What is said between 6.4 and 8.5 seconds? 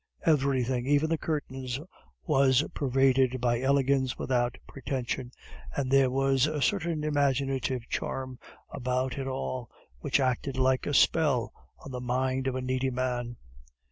a certain imaginative charm